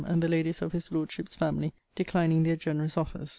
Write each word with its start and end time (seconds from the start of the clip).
and 0.07 0.23
the 0.23 0.27
Ladies 0.27 0.63
of 0.63 0.71
his 0.71 0.91
Lordship's 0.91 1.35
family, 1.35 1.73
declining 1.93 2.41
their 2.41 2.55
generous 2.55 2.97
offers. 2.97 3.29